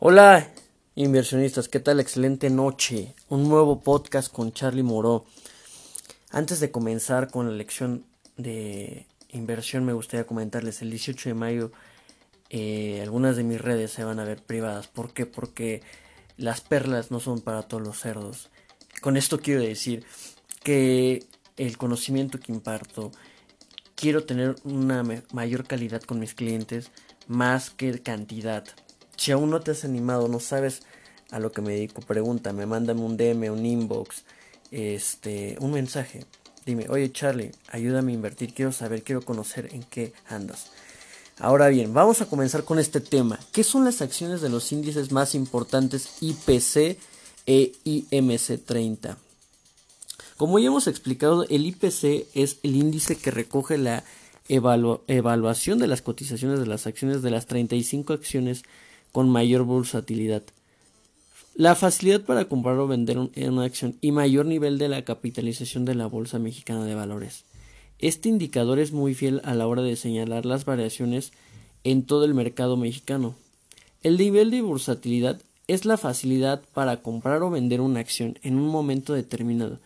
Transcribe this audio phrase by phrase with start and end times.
[0.00, 0.50] Hola
[0.96, 2.00] inversionistas, ¿qué tal?
[2.00, 3.14] Excelente noche.
[3.28, 5.24] Un nuevo podcast con Charlie Moró.
[6.30, 8.04] Antes de comenzar con la lección
[8.36, 11.72] de inversión me gustaría comentarles el 18 de mayo
[12.50, 14.88] eh, algunas de mis redes se van a ver privadas.
[14.88, 15.26] ¿Por qué?
[15.26, 15.80] Porque
[16.36, 18.50] las perlas no son para todos los cerdos.
[19.00, 20.04] Con esto quiero decir
[20.64, 21.24] que
[21.56, 23.12] el conocimiento que imparto
[23.94, 26.90] quiero tener una mayor calidad con mis clientes
[27.28, 28.64] más que cantidad
[29.24, 30.82] si aún no te has animado, no sabes
[31.30, 34.22] a lo que me dedico, pregúntame, mándame un DM, un inbox,
[34.70, 36.26] este, un mensaje.
[36.66, 40.72] Dime, oye Charlie, ayúdame a invertir, quiero saber, quiero conocer en qué andas.
[41.38, 43.40] Ahora bien, vamos a comenzar con este tema.
[43.50, 46.98] ¿Qué son las acciones de los índices más importantes IPC
[47.46, 49.16] e IMC 30?
[50.36, 54.04] Como ya hemos explicado, el IPC es el índice que recoge la
[54.48, 58.64] evaluación de las cotizaciones de las acciones de las 35 acciones
[59.14, 60.42] con mayor bursatilidad.
[61.54, 65.94] La facilidad para comprar o vender una acción y mayor nivel de la capitalización de
[65.94, 67.44] la Bolsa Mexicana de Valores.
[68.00, 71.30] Este indicador es muy fiel a la hora de señalar las variaciones
[71.84, 73.36] en todo el mercado mexicano.
[74.02, 78.66] El nivel de bursatilidad es la facilidad para comprar o vender una acción en un
[78.66, 79.78] momento determinado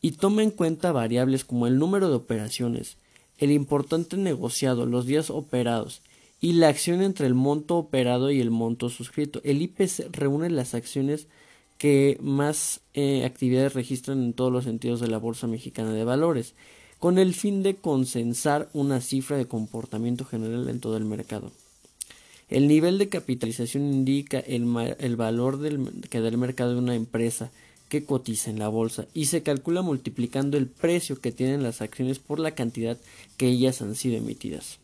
[0.00, 2.96] y toma en cuenta variables como el número de operaciones,
[3.36, 6.00] el importante negociado, los días operados,
[6.44, 9.40] y la acción entre el monto operado y el monto suscrito.
[9.44, 11.26] El IPC reúne las acciones
[11.78, 16.52] que más eh, actividades registran en todos los sentidos de la Bolsa Mexicana de Valores,
[16.98, 21.50] con el fin de consensar una cifra de comportamiento general en todo el mercado.
[22.50, 24.66] El nivel de capitalización indica el,
[24.98, 27.52] el valor del, que da el mercado de una empresa
[27.88, 32.18] que cotiza en la bolsa y se calcula multiplicando el precio que tienen las acciones
[32.18, 32.98] por la cantidad
[33.38, 34.83] que ellas han sido emitidas.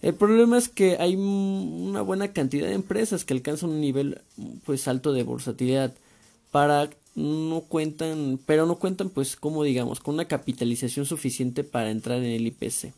[0.00, 4.20] El problema es que hay una buena cantidad de empresas que alcanzan un nivel
[4.64, 5.92] pues alto de bursatilidad
[6.52, 12.18] para no cuentan, pero no cuentan pues como digamos con una capitalización suficiente para entrar
[12.18, 12.92] en el IPC.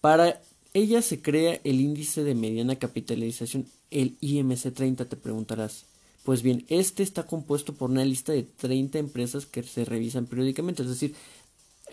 [0.00, 0.40] Para
[0.74, 5.86] ella se crea el índice de mediana capitalización, el IMC 30 te preguntarás.
[6.22, 10.82] Pues bien, este está compuesto por una lista de 30 empresas que se revisan periódicamente,
[10.82, 11.14] es decir,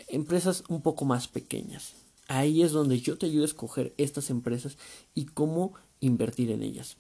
[0.08, 1.94] empresas un poco más pequeñas.
[2.28, 4.78] Ahí es donde yo te ayudo a escoger estas empresas
[5.16, 6.98] y cómo invertir en ellas.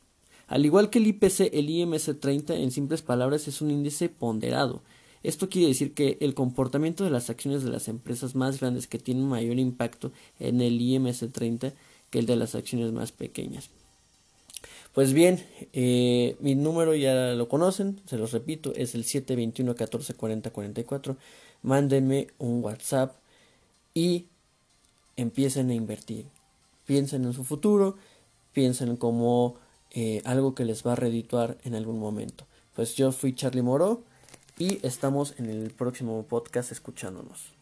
[0.47, 4.81] Al igual que el IPC, el IMC 30 en simples palabras es un índice ponderado.
[5.23, 8.99] Esto quiere decir que el comportamiento de las acciones de las empresas más grandes que
[8.99, 11.73] tienen mayor impacto en el IMC 30
[12.09, 13.69] que el de las acciones más pequeñas.
[14.93, 20.13] Pues bien, eh, mi número ya lo conocen, se los repito, es el 721 14
[20.13, 21.17] 40 44.
[21.61, 23.15] Mándenme un WhatsApp
[23.93, 24.27] y
[25.17, 26.27] empiecen a invertir.
[26.85, 27.97] Piensen en su futuro,
[28.53, 29.55] piensen como
[29.91, 32.45] eh, algo que les va a redituar en algún momento.
[32.73, 34.03] Pues yo fui Charlie Moro
[34.57, 37.56] y estamos en el próximo podcast escuchándonos.